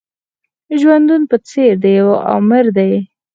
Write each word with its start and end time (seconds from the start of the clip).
ژوندون 0.79 1.21
په 1.31 1.37
څېر 1.47 1.73
د 1.83 1.85
يوه 1.99 2.17
آمر 2.35 2.65
دی. 2.77 2.93